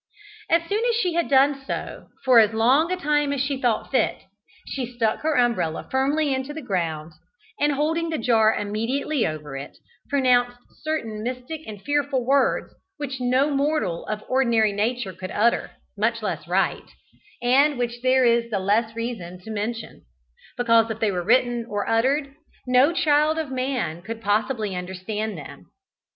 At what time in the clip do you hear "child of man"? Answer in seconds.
22.91-24.01